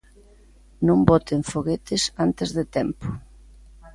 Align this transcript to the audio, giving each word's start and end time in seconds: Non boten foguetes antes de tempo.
Non 0.87 0.99
boten 1.09 1.41
foguetes 1.51 2.01
antes 2.25 2.49
de 2.57 2.63
tempo. 2.77 3.07